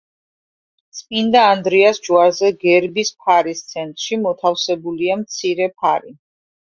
წმიდა 0.99 1.43
ანდრიას 1.49 2.01
ჯვარზე, 2.07 2.51
გერბის 2.65 3.13
ფარის 3.25 3.63
ცენტრში, 3.75 4.19
მოთავსებულია 4.25 5.19
მცირე 5.27 5.69
ფარი. 5.83 6.17